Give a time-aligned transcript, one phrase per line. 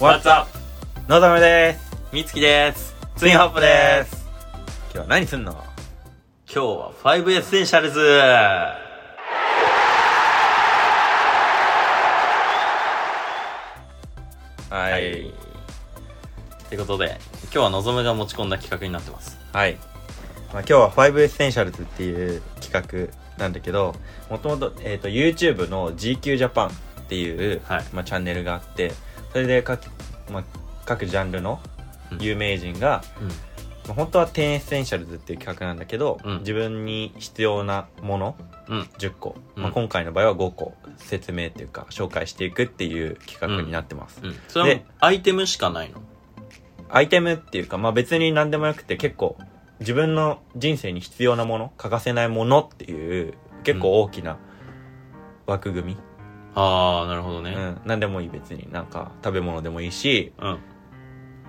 [0.00, 0.48] What's up?
[1.08, 2.96] のぞむですみつきです。
[3.16, 4.26] ツインホップです
[4.84, 5.52] 今日は何すんの？
[5.52, 5.62] 今
[6.46, 8.78] 日は5 Essentials は
[14.70, 15.28] はい。
[15.28, 15.32] っ
[16.70, 19.38] てことで、今日はのぞむが持ち込んだ企画になってます。
[19.52, 19.84] はい、まあ、
[20.60, 23.94] 今日は5 Essentials っていう企画なんだけど
[24.30, 26.72] もともと,、えー、と YouTube の GQ ジャパンっ
[27.10, 28.92] ていう、はいまあ、チャンネルがあって
[29.32, 29.86] それで各,、
[30.30, 30.44] まあ、
[30.84, 31.60] 各ジャンルの
[32.18, 33.28] 有名人が、うん。
[33.28, 33.34] ま
[33.90, 36.38] あ、本当は10 Essentials っていう企画なんだけど、うん。
[36.40, 38.36] 自分に必要なもの
[38.68, 38.80] うん。
[38.98, 39.62] 10個、うん。
[39.62, 44.34] まあ、今回の場合は5個説明っていうか紹介していくっていう企画になってます、うん。
[44.48, 46.00] それはでアイテムしかないの？
[46.88, 49.36] アイテムっていうか、まあ、別に何でもよくて結構
[49.80, 54.38] 自分の人生に必要なもの欠かせないものっていう結構大きな
[55.46, 55.96] 枠組み、
[56.54, 57.52] あー、なるほどね。
[57.52, 60.48] うん何でもいい別になんか食べ物でもいいしうん。
[60.48, 60.58] うん。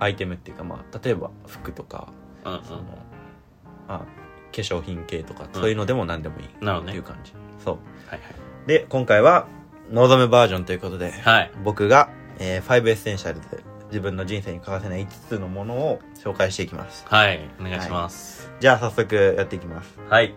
[0.00, 2.08] アイテムっていうかまあ例えば服とか
[2.44, 2.60] うん。
[2.64, 2.82] その、
[3.88, 4.04] あ化
[4.52, 7.02] 粧品系とか、うんそういうのでも何でもいいなるほどねっていう。
[7.02, 7.32] 感じ
[7.64, 8.20] そうはい
[8.66, 9.46] で今回は
[9.90, 11.22] のぞむバージョンということで、はい。
[11.22, 11.50] はい。
[11.64, 12.08] 僕が、
[12.38, 17.40] えー、5 Essentials 自分の人生に欠かせない5つのものを紹介していきますはい。
[17.60, 18.50] お願いします。
[18.60, 20.34] じゃあ早速やっていきますはい。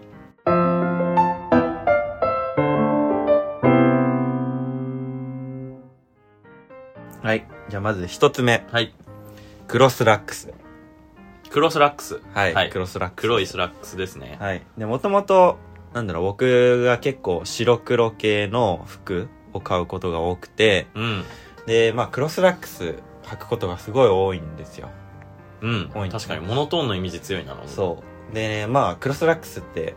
[7.69, 8.94] じゃあまず一つ目はい。
[9.67, 10.53] クロスラックス
[11.49, 12.21] クロスラックス。
[12.33, 14.38] はい、はい黒スラックス黒いスラックスですね。
[14.39, 15.58] はいでもともと
[15.93, 21.23] なんだろう僕が結構白黒系の服を買うことが多くてうん。
[21.66, 24.89] でまあ黒スラックス履くことがすごい多いんですよ
[25.61, 26.09] うん多い。
[26.09, 27.67] 確かにモノトーンのイメージ強いなの。
[27.67, 29.95] そうでねまあ黒スラックスって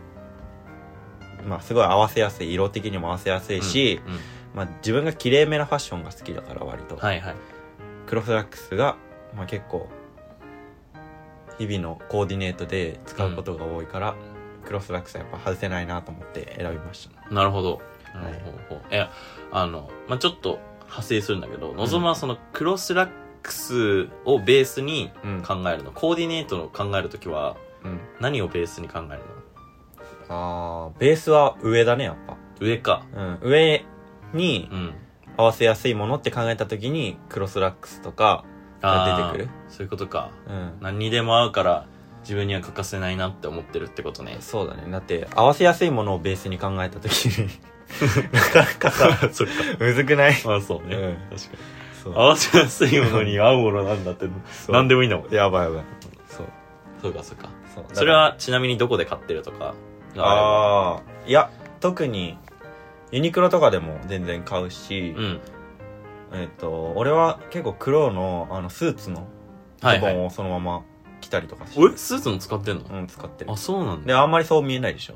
[1.47, 4.15] まあすごい合わせやすい色的にも合わせやすいし、うん。
[4.15, 4.21] うん
[4.55, 7.37] まあ自分が綺麗めなファッションが好きだから割と、はいはい。
[8.09, 8.97] クロスラックスが、
[9.37, 9.89] まあ、結構
[11.59, 14.15] 日々のコーディネートで使うことが多いから、
[14.65, 17.75] クロスラックスはやっぱ外せないなと思って選びましたなるほど。
[18.15, 18.37] はいなる
[18.69, 18.81] ほど。
[18.91, 19.11] いや、
[19.53, 23.11] あの、まあ、ちょっと派生するんだけど、望むはそのクロスラッ
[23.43, 25.93] クスをベースにうん考えるの？
[25.93, 29.21] コーディネートの考えるときは、うん何をベースに考える
[30.29, 33.05] あーベースは上だねやっぱ、の上か。
[33.15, 33.85] うん、上
[34.33, 34.95] にうん。
[35.39, 38.45] 合わせやすいものって考えた時にクロスラックスとか
[38.83, 40.31] が出てくるそういうことか。
[40.47, 41.87] うん何にでも合うから、
[42.23, 44.37] 自分には欠かせないなって思ってるってことね。
[44.41, 47.49] そうだねだって合わせやすいものをベースに考えた時に
[48.33, 49.53] なかなかさ そっか。
[49.79, 50.35] むずくない？
[50.45, 50.97] まあそうね。
[50.97, 51.39] うん確かに。
[52.05, 54.27] そう合わせやすいものに合うものなんだって、
[54.69, 55.35] 何でもいいんだもん。
[55.35, 55.85] やばいやばい
[56.29, 56.47] そう
[57.03, 57.49] そうかそうか。
[57.75, 59.75] そうそれはちなみにどこで買ってるとか
[60.17, 61.51] ああいや
[61.81, 62.37] 特に
[63.13, 65.15] ユニクロとかでも全然買うし。
[65.17, 65.41] うん。
[66.33, 69.27] えっ、と俺は結構黒のあのスーツの。
[69.81, 70.83] ズボンをそのまま
[71.21, 72.85] 着たりとかして、えスーツも使ってんの？
[72.91, 74.07] うん使ってるあ、そうなんだ。
[74.09, 75.15] であんまりそう見えないでしょ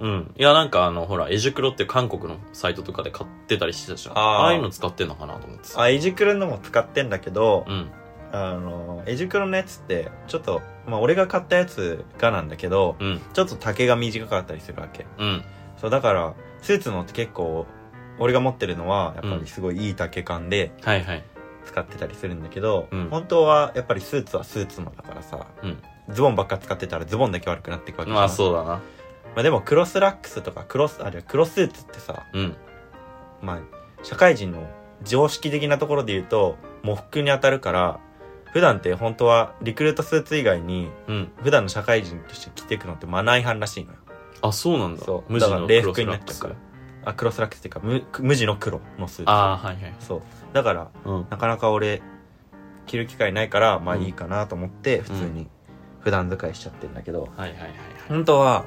[0.00, 0.34] うん。
[0.36, 4.18] いや、なんかあの、ほら、エジクロって韓国のサイトとかで買ってたりしてたじゃん。
[4.18, 5.80] あーああいうの使ってんのかなと思ってさ。
[5.80, 7.90] あエジクロのも使ってんだけど、うん。
[8.32, 13.20] あのエジクロのやつってちょっとまあ俺が買ったやつがなんだけどうん。
[13.32, 15.44] ちょっと丈が短かったりするわけうん。
[15.82, 16.32] そうだから
[16.62, 17.66] スーツのって結構
[18.18, 21.24] 俺が持ってるのはやっぱりすごいいい丈感ではいはい。
[21.64, 25.78] 使ってたりするんだけど、うん本当はやっぱりスーツはスーツのだからさ、うん
[26.10, 28.68] ズボンばっか使ってたらズボンだけ悪くなっていくわけじゃんまあそうだな。
[28.68, 28.80] ま
[29.36, 32.56] あでもクロスラックスとかクロスあるいはクロススーツってさうん。
[33.40, 33.60] まあ
[34.02, 34.68] 社会人の
[35.04, 38.00] 常識的なところで言うと喪服に当たるから
[38.52, 41.32] 普段って本当はリクルートスーツ以外にうん。
[41.44, 43.98] 普段の社会人として着ていくのってマナー違反らしいのよ
[44.42, 45.04] あ、そうなんだ。
[45.04, 46.54] そう無地のだから礼クロス服になっちゃうから
[47.04, 49.94] あクロスラックスっていうか無無地の黒のスーツああ、はいはい。
[50.00, 50.22] そう
[50.52, 51.26] だからうん。
[51.30, 52.00] なかなか俺
[52.86, 55.48] 着る機会ないからまあいいかなと思って普通に
[56.00, 57.70] 普段使いしちゃってるんだけど、はいはいはい
[58.08, 58.64] 本当は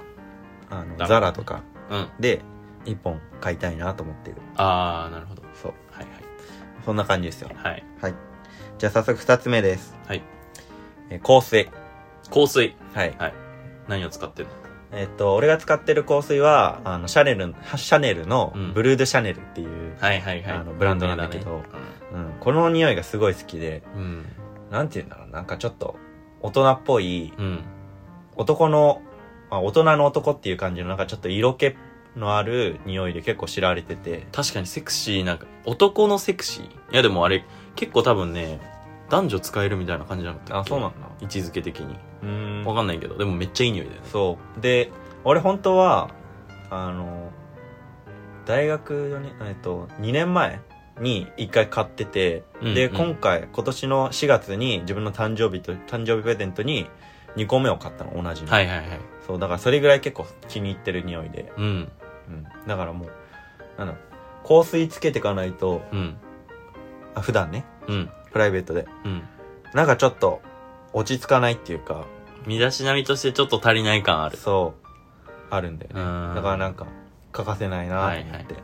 [0.70, 1.62] あのダメザラとか。
[2.20, 2.42] で
[2.86, 5.42] 一本買いたいなと思ってるああ、なるほど。
[5.54, 6.06] そうはい
[6.86, 7.72] そんな感じですよはい。
[7.72, 7.84] はい。
[8.02, 8.14] はい
[8.78, 10.22] じゃあ早速二つ目ですはい。
[11.10, 11.70] えー香水
[12.34, 12.76] 香水。
[12.94, 13.16] はい
[13.88, 14.52] 何を使ってんの？
[14.92, 20.52] えっと俺が使ってる香水はあのシャネルシャネルのうんブルードシャネルっていう、はいはいはい。
[20.58, 21.64] あのブランドなんだけど
[22.14, 24.02] うん、この匂いがすごい好きでうん。
[24.02, 24.26] うん。
[24.72, 25.98] なんて言うんだろうなんかちょっと
[26.42, 27.64] 大人っぽいうん。
[28.38, 29.02] 男の、
[29.50, 31.76] まあ、大人の男っていう感じのなんかちょっと色気
[32.16, 36.66] のある匂いで結構知られてて確かにセクシーなんか男のセクシー？
[36.66, 37.46] いやでもあれ
[37.76, 38.60] 結構多分ね
[39.10, 40.98] 男女使えるみたいな感じじゃなかったあそうなんだ。
[41.22, 41.96] 位置づけ的に。
[42.24, 42.66] うーん。
[42.66, 44.08] わかんないけどでもめっちゃいい匂いだよね。
[44.12, 44.62] そう。
[44.62, 44.92] で
[45.24, 46.10] 俺本当は
[46.70, 47.32] あの
[48.46, 50.60] 大学4年えっと2年前
[51.00, 53.08] に一回買ってて、で、うんうん。
[53.12, 56.88] 今回、今年の4月に自分の誕生日と、誕生日プレゼントに
[57.36, 58.50] 2個目を買ったの、同じの。
[58.52, 58.88] はいはいはい。
[59.28, 61.52] そう、だからそれぐらい結構気に入ってる匂いで。
[61.58, 61.92] うん。
[62.30, 62.44] うん。
[62.66, 63.10] だからもう、
[63.78, 66.18] なんだろう香水つけていかないと、うん。
[67.14, 68.86] あ普段ね、うんプライベートで。
[69.06, 69.24] うん。
[69.74, 70.42] なんかちょっと、
[70.92, 72.06] 落ち着かないっていうか、
[72.46, 74.36] 身だしなみとしてちょっと足りない感ある。
[74.36, 76.02] そう、あるんだよね。
[76.02, 76.36] うん。
[76.36, 76.86] だからなんか、
[77.32, 78.56] 欠かせないなと思って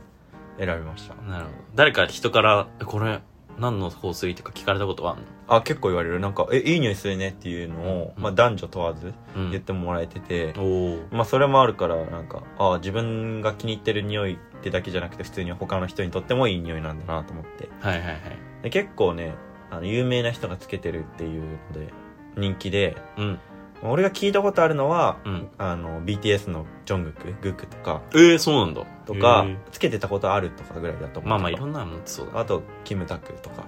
[0.59, 1.15] 選びました。
[1.15, 1.57] なるほど。
[1.73, 3.21] 誰か人からえこれ
[3.57, 5.23] 何の香水とか聞かれたことはあんの？
[5.47, 6.19] あ、結構言われる。
[6.19, 8.21] なんか、え、いい匂いするねっていうのを、うん。
[8.21, 9.51] まあ男女問わずうん。
[9.51, 17.69] 言ってもらえてて、おおまあそれもあるから、なんか、あ自分が気に入ってる匂いってだけじゃなくて、普通に他の人にとってもいい匂いなんだなと思って。
[17.79, 18.19] はいはいはい。
[18.63, 19.33] で結構ね、
[19.71, 21.93] あの、有名な人がつけてるっていうので、
[22.37, 23.39] 人気で、うん。
[23.83, 25.49] 俺が聞いたことあるのは、うん。
[25.57, 28.85] あの、BTS のジョングク、グックとか、ええそうなんだ。
[29.05, 31.29] とかつけてたことあるとかぐらいだと思う。
[31.29, 32.39] まあまあいろんなの持ってそうだ。
[32.39, 33.63] あと、キムタクとか、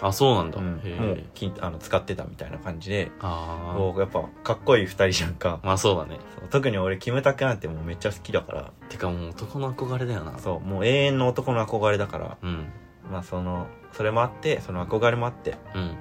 [0.00, 0.66] あそうなんだ、うん。
[0.74, 5.60] もうきあの使ってたみたいな感じで、あやっぱかっこいい二人じゃんか。
[5.62, 6.20] あまあそうだね。
[6.50, 10.38] 特に俺、キムタクなんてもうめっちゃ好きだから、てかもう男の憧れだよな。
[10.38, 12.66] そう、もう永遠の男の憧れだから、うん
[13.10, 15.96] まあその、それもあって、その憧れもあってうん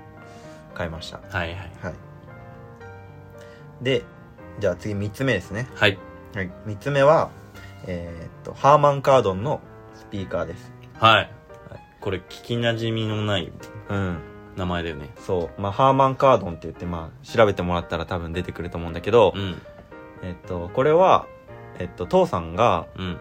[0.73, 1.17] 買いました。
[1.17, 1.93] はいはいはい。
[3.81, 4.03] で、
[4.59, 5.67] じゃあ次三つ目ですね。
[5.75, 5.97] はい
[6.33, 6.51] はい。
[6.65, 7.29] 三つ目は、
[7.87, 9.61] えーっと、ハーマンカードンの
[9.93, 10.71] スピーカーです。
[10.99, 11.31] はい、はい
[12.01, 13.51] これ聞きなじみのない
[13.89, 14.17] うん。
[14.55, 15.61] 名前だよねそう。
[15.61, 19.61] まあ、ハーマンカードンって言って、まあ、調べてもらったら多分出てくると思うんだけど、うん
[20.21, 21.27] えっと、これは、
[21.79, 23.19] えっと、父さんが、うん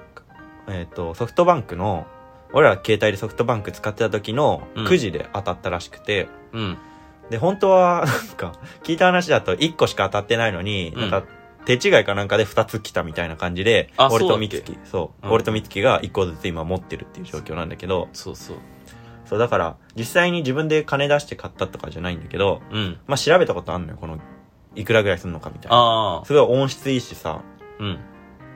[0.68, 2.06] えっと、ソフトバンクの、
[2.54, 4.84] 俺ら携帯でソフトバンク使ってた時のうん。
[4.86, 6.78] くじで当たったらしくて、うん。
[7.30, 8.52] で、本当は、 なんか、
[8.82, 11.00] 聞いた話だと1個しか当たってないのに、うん。
[11.00, 11.24] なんか、
[11.66, 15.30] 手違いかなんかで2つ来たみたいな感じで、あ俺と美月、そう、う。
[15.30, 15.32] ん。
[15.32, 18.56] 俺と美月が1個ずつ今持ってるっていう状況なんだけど、そうそう
[19.24, 22.98] そう、だから、実際に自分で金出して買ったとかじゃないんだけど、うん。
[23.06, 24.18] まあ、調べたことあんのよ、この、
[24.74, 26.22] いくらぐらいするのかみたいな。
[26.24, 27.40] すごい音質いいしさ、
[27.80, 27.98] うん。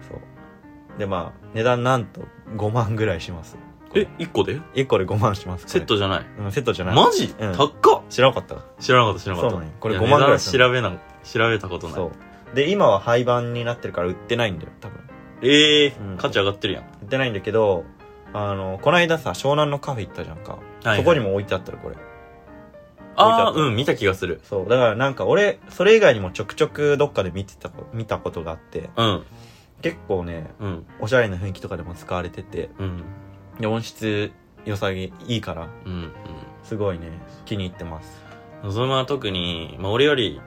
[0.09, 0.99] そう。
[0.99, 2.21] で、まあ、値段なんと
[2.57, 3.57] 5万ぐらいします。
[3.95, 5.67] え一1個で？1個で5万します。
[5.67, 5.73] これ。
[5.73, 6.27] セットじゃない？
[6.41, 6.95] うん、セットじゃない。
[6.95, 7.53] マジ、うん。
[7.55, 8.03] 高っ。
[8.11, 8.57] 知らなかった。
[8.81, 9.57] 知らなかった知らなかった。
[9.57, 11.97] そうなんよこれいや5万ぐらい値する段調べな調べたことない。
[11.97, 12.11] そ
[12.53, 12.57] う。
[12.57, 15.01] で、今は廃盤になってるから売ってないんだよ、多分。
[15.43, 16.17] ええうん。
[16.17, 16.85] 価値上がってるやん。
[16.85, 17.85] 売ってないんだけど、
[18.33, 20.59] あの、この間さ、湘南のカフェ行ったじゃんか。
[20.85, 21.97] はいそこにも置いてあったら、これ。
[23.21, 24.41] ああうん見た気がする。
[24.45, 24.69] そう。
[24.69, 29.25] だからなんか俺、それ以外にもちょくちょくどっかで見てたこ、見たことがあって、うん。
[29.83, 30.87] 結構ね、うん。
[31.01, 33.03] おしゃれな雰囲気とかでも使われてて、うん
[33.61, 34.31] で、音質
[34.65, 36.13] 良さげ、いいから、うんうん
[36.63, 37.11] すごいね、
[37.47, 38.23] 気に入ってます。
[38.63, 40.41] のぞむは特に、まあ、俺より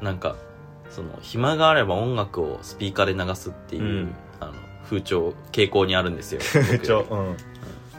[0.00, 0.36] なんか
[0.90, 4.52] その暇があれば音楽をスピーカーで流すっていう、うんあの
[4.84, 6.40] 風潮傾向にあるんですよ
[6.72, 7.36] 僕ちょ、うん。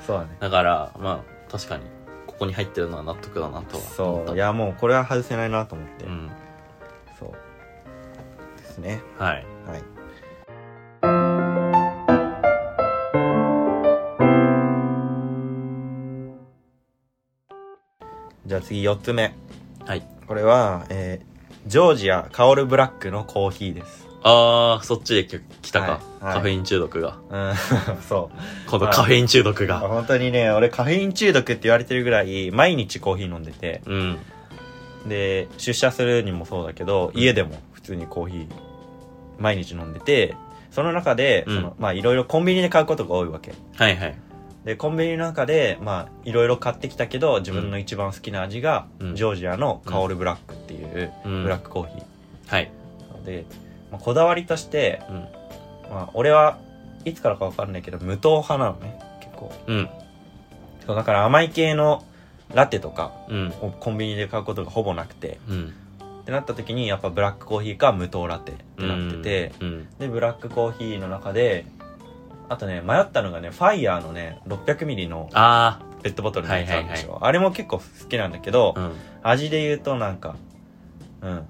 [0.07, 0.37] そうだね。
[0.39, 1.83] だからまあ確かに
[2.25, 3.89] ここに入ってるのは納得だなとは思った
[4.27, 4.35] そう。
[4.35, 6.05] いや、もうこれは外せないなと思って。
[6.05, 6.31] うん
[7.19, 7.31] そう。
[8.57, 9.01] ですね。
[9.19, 9.83] はいはい。
[18.49, 19.35] じゃあ次4つ目。
[19.85, 20.01] はい。
[20.25, 24.07] これは、えー、ジョージアカオルブラックのコーヒーです。
[24.23, 26.33] ああそっちでき来たか、はいはい。
[26.33, 27.19] カフェイン中毒が。
[27.29, 27.53] うん、
[28.09, 28.37] そう。
[28.67, 29.81] 今度カフェイン中毒が。
[29.81, 34.17] 本当にね、俺カフェイン中毒って言われてるぐらい、毎日コーヒー飲んでて、うん。
[35.05, 38.47] で、出社するにもそうだけど、家でも普通にコーヒー、
[39.37, 40.33] 毎日飲んでて、
[40.71, 41.55] その中で、うん。
[41.55, 43.53] その、まあいろいろコンビニで買うことが多いわけ。
[43.77, 44.15] はいはい
[44.65, 49.15] で、コンビニの中で、まあいろいろ買ってきたけど、自分の一番好きな味が、うん。
[49.15, 51.43] ジョージアのカオルブラックっていう、うん。
[51.43, 52.03] ブラックコーヒ
[52.47, 52.71] はい。
[53.23, 53.25] ー。
[53.25, 53.45] で、
[53.91, 55.15] まあ、こだわりとして、うん。
[55.91, 56.57] まあ俺は
[57.05, 59.51] いつからかわかんないけど、無糖派なのね、結構。
[59.67, 59.89] うん。
[60.85, 62.03] そうだから甘い系の
[62.53, 63.53] ラテとかうん。
[63.61, 65.73] をコンビニで買うことがほぼなくて、うん。
[66.21, 69.87] ってなった時にやっぱブラックコーヒーか無糖ラテってなってて、うん。
[69.99, 71.65] でブラックコーヒーの中で
[72.49, 78.91] あとね迷ったのがねファイヤーのね 600ml のあペットボトルのやつあるでしょ、はいあれも結構好きなんだけど、あうん。
[79.21, 80.35] 味で言うとなんか
[81.21, 81.31] うん。
[81.31, 81.45] うん。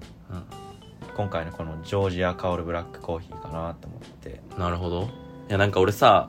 [1.16, 4.40] 今回のこのジョージアカオルブラックコーヒーかなと思って。
[4.58, 5.02] なるほど。
[5.48, 6.28] いやなんか俺さ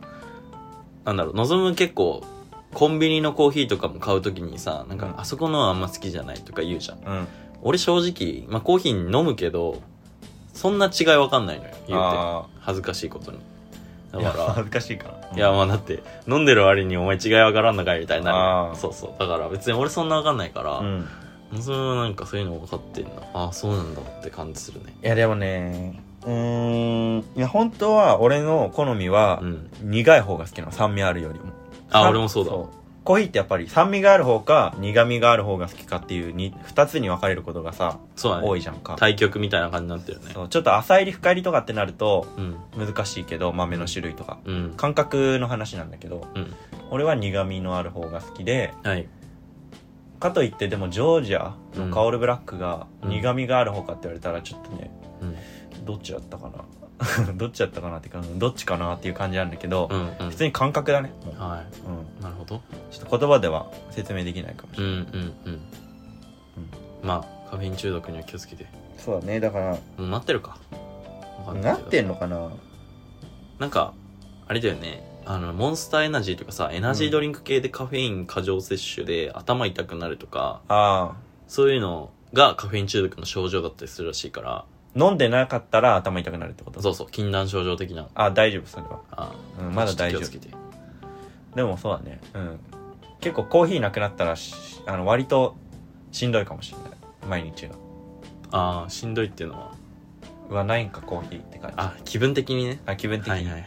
[1.06, 2.24] なんだろう望む結構
[2.74, 5.20] コンビニのコーヒーとかも買うときにさなんか、うん。
[5.20, 7.00] あそこのはあんま好きじゃないとか言うじゃん。
[7.00, 7.28] うん。
[7.64, 9.82] 俺正直、まあ、コーヒー飲むけど
[10.54, 12.06] そんな違いわかんないのよ言うて。
[12.06, 13.40] あ恥ずかしいことに
[14.12, 15.08] だあいやから恥ずかしいか。
[15.32, 19.20] ないやまあだって飲んでる割にお前違いわからんのかいみたいになそうそう。
[19.20, 21.08] だから別に俺そんなわかんないから、うん。
[21.62, 23.12] それはなんかそういうの分かってんだ。
[23.34, 24.94] ああそうなんだって感じするね。
[25.04, 27.20] いやでもねうーん。
[27.36, 29.70] いや本当は俺の好みはうん。
[29.82, 30.72] 苦い方が好きなの。
[30.72, 31.46] 酸味あるよりも。
[31.90, 32.52] あさ俺もそうだ。
[32.52, 32.58] で
[33.04, 38.48] コーヒーってやっぱり酸味がある方か苦味がある方が好きかっていうに2つに分かれることがさそうだね。
[38.48, 38.96] 多いじゃんか。
[39.00, 40.32] 対局みたいな感じになってるよね。
[40.36, 42.58] そうちょっと浅入り深入りとかってなるとうん。
[42.78, 44.38] 難しいけど豆の種類とか。
[44.46, 44.74] うん。
[44.78, 46.54] 感覚の話なんだけどうん
[46.92, 49.08] 俺は苦味のある方が好きではい。
[50.20, 53.10] かといってでもジョージアのカオルブラックがうん。
[53.10, 54.92] 苦味がある方かって言われたらちょっとね
[55.22, 55.86] うん。
[55.86, 56.64] どっちだったかな
[57.36, 60.30] どっちだったかなっていうかどっちかなっていう感じなんだけど、うんうん。
[60.30, 61.12] 普通に感覚だね。
[61.26, 62.62] もう、はうん、いなるほど。
[62.92, 65.62] ちょっと言葉では説明できないかもしれない、うんうんうん。
[67.04, 68.66] まあカフェイン中毒には気をつけて。
[68.98, 69.72] そうだねだから。
[69.72, 70.58] もうなってるか。
[71.46, 72.50] わかんなってんのかな？
[73.60, 73.94] なんか
[74.48, 75.04] あれだよね。
[75.26, 81.14] あのモンスターエナジーとかさエナジードリンク系でカフェイン過剰摂取で頭痛くなるとかあ
[81.48, 84.52] そういうのがカフェイン中毒の症状だったりするらしいから。
[84.52, 84.66] あ
[84.96, 86.82] 飲んでなかったら頭痛くなるってこと？
[86.82, 88.08] そうそう禁断症状的な。
[88.14, 90.56] あ大丈夫それは、あうん、まだ大丈夫ちょっと気をつけて。
[91.56, 92.20] でもそうだね。
[92.34, 92.60] うん。
[93.20, 94.54] 結構コーヒーなくなったらし
[94.86, 95.56] あの割と
[96.12, 96.90] しんどいかもしれない。
[97.28, 97.76] 毎日が
[98.52, 99.72] ああしんどいっていうのは？
[100.50, 101.76] うわないんかコーヒーって感じ。
[101.78, 102.82] あ気分的にね。
[102.86, 103.66] あ気分的に、はいはいはい。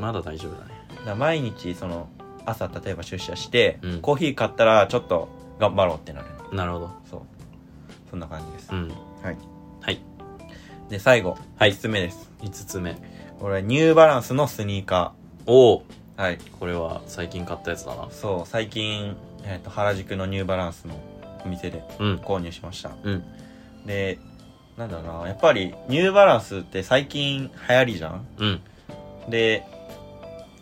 [0.00, 0.72] まだ大丈夫だね。
[1.04, 2.08] だ毎日その
[2.44, 4.00] 朝例えば出社して、うん。
[4.00, 5.28] コーヒー買ったらちょっと
[5.60, 6.26] 頑張ろうってなる。
[6.52, 6.90] なるほど。
[7.08, 7.20] そう。
[8.10, 8.88] そんな感じです、うん。
[9.22, 9.36] はい。
[9.82, 10.00] はい
[10.88, 11.72] で最後はい。
[11.72, 12.30] 5つ目です。
[12.40, 12.96] 5つ目。
[13.38, 15.12] これニューバランスのスニーカ
[15.46, 15.82] おお。
[16.16, 16.38] ーはい。
[16.58, 18.08] これは最近買ったやつだな。
[18.10, 20.98] そう最近、えー、と原宿のニューバランスの
[21.44, 22.16] お店でうん。
[22.16, 22.90] 購入しました。
[23.02, 23.24] うん。
[23.86, 24.18] で
[24.76, 25.28] なんだろうな。
[25.28, 28.26] やっぱりニューバランスって最近流行りじゃん？
[28.38, 28.60] うん。
[29.30, 29.64] で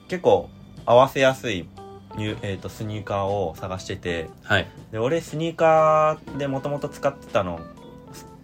[0.09, 0.50] 結構
[0.85, 1.68] 合わせやすい
[2.16, 4.28] ニュー、えー、とスニーカーを探してて。
[4.42, 4.66] はい。
[4.90, 7.61] で俺スニーカーでもともと使ってたの、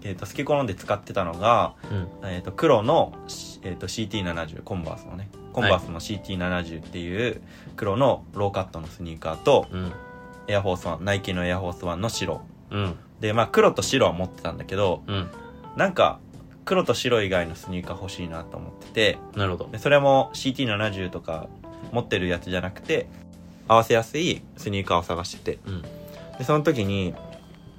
[0.04, 2.08] えー、と好き好んで使ってたのが、うん。
[2.28, 3.12] えー、と黒の、
[3.62, 5.28] えー、と CT70 コンバースのね。
[5.52, 7.42] コンバースの CT70 っていう
[7.76, 9.92] 黒のローカットのスニーカーと、うん。
[10.48, 12.42] エアフォースワンナイキのエアフォースワンの白。
[12.70, 12.96] うん。
[13.20, 15.28] でまあ黒と白は持ってたんだけどうん。
[15.76, 16.18] なんか
[16.64, 19.70] 黒と白以外のスニーカー欲しいなと思っててなるほど。
[19.70, 21.48] でそれも CT70 とか
[21.92, 23.06] 持ってるやつじゃなくて
[23.68, 25.58] 合わせやすいスニーカーを探してて。
[25.66, 25.82] うん。
[26.38, 27.14] でその時に、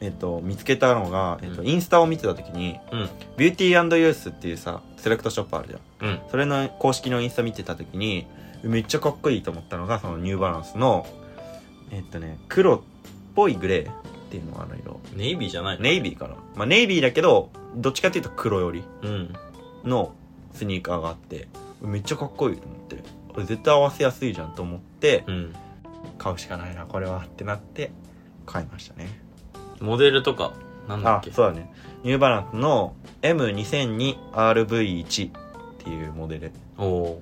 [0.04, 1.68] えっと見つけたのが、えっとうん。
[1.68, 3.10] インスタを見てた時にうん。
[3.38, 6.10] ビューティーユースっていうさセレクトショップあるじゃん。
[6.10, 6.20] うん。
[6.30, 8.28] それの公式のインスタ見てた時に
[8.64, 11.06] めっちゃかっこいいと思ったのがそのニューバランスの
[11.92, 12.82] えっとね黒っ
[13.34, 13.94] ぽいグレーっ
[14.30, 16.36] ていうのあの色ネイビーじゃないのネイビーかな。
[16.56, 19.34] まあネイビーだけどどっちかっていうと黒寄りうん。
[19.86, 20.14] の
[20.54, 21.48] スニーカーがあって
[21.82, 22.98] めっちゃかっこいいと思って
[23.34, 25.54] これ絶対合わせやすいじゃんと思ってうん。
[26.18, 27.92] 買うしかないなこれはってなって
[28.46, 29.08] 買いましたね
[29.84, 30.54] モデルとか
[30.88, 31.72] なんだっあけそうだね。
[32.04, 35.32] ニューバランスの M2002RV1 っ
[35.78, 36.52] ていうモデル。
[36.78, 37.22] おお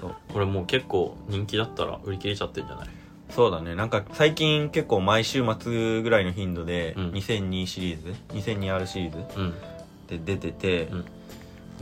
[0.00, 0.14] そう。
[0.32, 2.88] これもう結構人気だったら売り切れちゃってんじゃない？
[3.30, 3.74] そうだね。
[3.74, 7.10] なんか最近結構毎週末ぐらいの頻度でうん。
[7.10, 9.18] 2002シリーズ？2002R シリーズ？
[9.38, 9.54] うん。
[10.06, 11.04] で出てて、うん。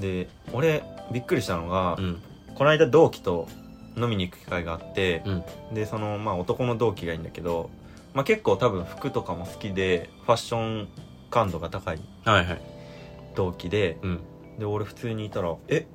[0.00, 2.20] で俺びっくりしたのが、うん。
[2.54, 3.48] この間同期と
[3.96, 5.44] 飲みに行く機会があって、うん。
[5.74, 7.70] でそのまあ男の同期がいいんだけど、
[8.16, 10.88] まあ、結構多分服とかも好きでファッション
[11.30, 12.60] 感度が高いはいはい。
[13.34, 14.20] 同期でうん。
[14.58, 15.86] で俺普通にいたら「え？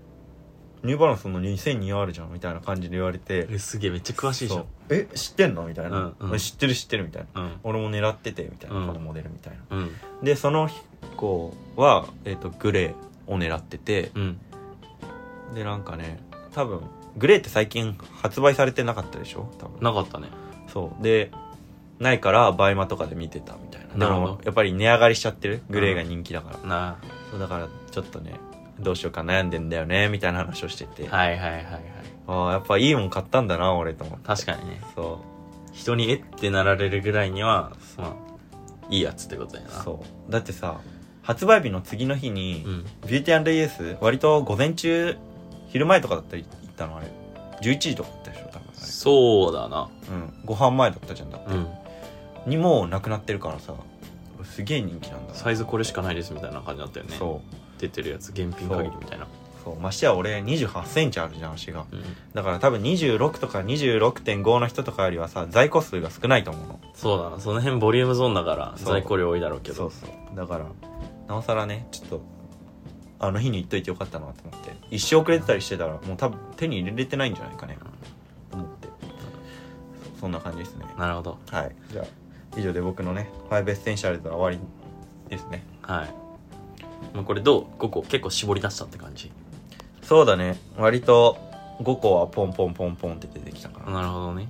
[0.83, 4.59] ニューバランスの2002あるじゃん」みたいな感じで言われてえすげえめっちゃ詳しいじゃん。
[4.59, 4.67] そう。
[4.95, 5.05] え？
[5.15, 6.37] 知ってんの?」みたいな、うんうん。
[6.37, 7.41] 知ってる知ってる」みたいな。
[7.41, 7.59] うん。
[7.63, 8.87] 俺も狙っててみたいな、うん。
[8.87, 9.77] このモデルみたいな。
[9.77, 9.91] うん。
[10.23, 10.69] でその
[11.17, 14.37] 子は、えっとグレーを狙っててうん。
[15.55, 16.19] でなんかね
[16.53, 16.81] 多分
[17.17, 19.51] グレーって最近発売されてなかったでしょ？
[19.57, 19.81] 多分。
[19.81, 20.27] なかったね。
[20.67, 21.03] そう。
[21.03, 21.31] で
[22.01, 24.07] ないから BUYMA とかで見てたみたいな。
[24.07, 25.61] でもやっぱり値上がりしちゃってる？
[25.69, 26.97] グレーが人気だから、な
[27.29, 28.39] そうだからちょっとね
[28.79, 31.65] どうしようか悩んでんだよねみたいな話をしてて、はいはいはいはい。
[32.27, 34.25] ああやっぱいいもん買ったんだな俺と思って。
[34.25, 34.81] 確かにね。
[34.95, 35.23] そ
[35.73, 38.15] 人にえってなられるぐらいにはまあ
[38.89, 39.81] いいやつってことやな。
[39.81, 40.31] うそう。
[40.31, 40.81] だってさ
[41.21, 42.83] 発売日の次の日に、うん。
[43.07, 45.15] ビューティーイエス割と午前中
[45.67, 47.05] 昼前とかだったら行ったのあれ。
[47.61, 49.87] 11時とかだったでしょ多分あそうだな。
[50.09, 50.33] れうん。
[50.45, 51.67] ご飯前だったじゃんだって、うん
[52.45, 53.73] にもうなくなってるからさ。
[54.43, 55.37] すげえ人気なんだな。
[55.37, 57.15] サイズこれしかないですみたいな感じだったよね。
[57.17, 57.55] そう。
[57.79, 59.27] 出てるやつ現品限りみたいな。
[59.63, 59.79] そう。
[59.79, 61.85] ましてや俺2 8センチあるじゃん足が。
[61.91, 62.03] うん。
[62.33, 66.79] だから多分26とか26.5の人とかよりはさ在庫数が少ないと思うの。
[66.95, 67.39] そうだな。
[67.39, 68.93] その辺ボリュームゾーンだからそう。
[68.93, 69.75] 在庫量多いだろうけど。
[69.75, 70.35] そうそう。
[70.35, 70.65] だから
[71.27, 72.21] なおさらねちょっと
[73.19, 74.71] あの日に言っといてよかったなと思って。
[74.89, 77.77] 一週遅れてたりしてたらもう多分手に入れれてないんじゃないかね。
[78.49, 78.87] と思って。
[78.87, 80.85] そうそんな感じですね。
[80.97, 81.37] なるほど。
[81.51, 81.75] はい。
[81.91, 82.05] じゃあ
[82.57, 85.63] 以上で僕のね5 Essentials は終わりですね。
[85.81, 87.15] はい。
[87.15, 88.01] もうこれどう？5個？
[88.03, 89.31] 結構絞り出したって感じ？
[90.01, 90.57] そうだね。
[90.77, 91.37] 割と
[91.81, 94.49] 5個はポンポンポンポンって出てきたから、なるほどね。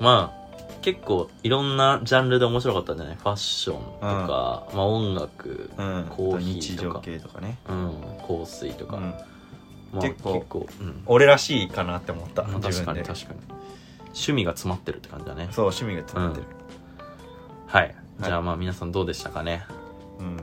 [0.00, 0.38] まあ
[0.80, 6.06] 結構いろんなジャンルで面白かったんじゃないファッションとか、まあ音楽、うん。
[6.08, 7.92] コーヒー日常とか系とかね、うん、
[8.26, 9.18] 香水とか、うん、ま
[9.96, 12.44] あ、結構うん、俺らしいかなって思った。
[12.44, 13.40] まあ確かに確かに。
[14.06, 15.48] 趣味が詰まってるって感じだね。
[15.50, 16.46] そう趣味が詰まってる
[17.68, 17.94] はい。
[18.20, 19.64] じゃあまあ皆さんどうでしたかね？
[20.18, 20.36] うん、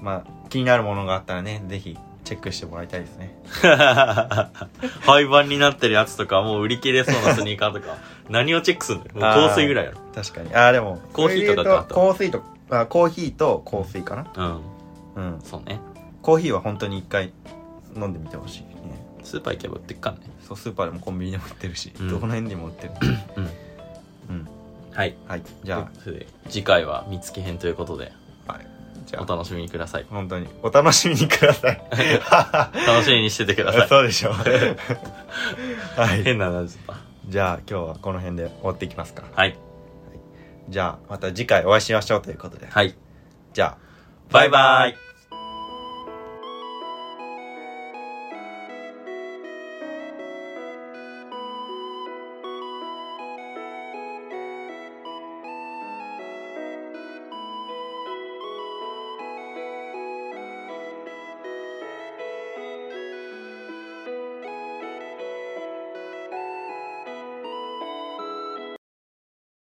[0.00, 3.36] まあ気になるものがあったらねぜひチェックしてもらいたいですね。
[5.04, 7.96] 廃盤になってるやつとかもう売り切れそうなスニーカーとか。
[8.30, 9.14] 何をチェックするんだよ？
[9.16, 9.98] もう香水ぐらいやろ。
[10.14, 10.54] 確かに。
[10.54, 11.94] ああでもコーヒーとかってあった？
[11.94, 14.60] 香水とあコーヒーと香水かな？
[15.16, 15.32] うん。
[15.34, 15.40] うん。
[15.42, 15.80] そうね。
[16.22, 17.32] コーヒーは本当に一回
[17.96, 18.68] 飲んでみてほしいね。
[19.22, 20.22] スーパー行けば売ってっからね。
[20.46, 22.08] そうスーパーでもコンビニでも売ってるし、うん。
[22.08, 22.92] どこの辺にも売ってる
[23.36, 23.44] うん。
[23.44, 24.48] うん
[24.94, 25.16] はい。
[25.26, 25.42] はい。
[25.64, 25.90] じゃあ。
[26.48, 28.12] 次回は見つけ編ということで
[28.46, 28.66] あはい。
[29.06, 29.22] じゃあ。
[29.24, 30.06] お楽しみにください。
[30.08, 30.46] 本当に。
[30.62, 31.80] お楽しみにください。
[32.86, 33.88] 楽しみにしててください。
[33.88, 34.32] そうでしょう。
[36.00, 36.22] はい。
[36.22, 36.94] 変な感じだ。
[36.94, 36.96] っ
[37.26, 39.22] じゃあ今日はこの辺で終わっていきますか。
[39.22, 39.58] たはい。
[40.68, 42.68] じゃあまた次回お会いしましょうということで。
[42.70, 42.94] はい。
[43.52, 43.78] じゃあ。
[44.30, 45.13] バイバイ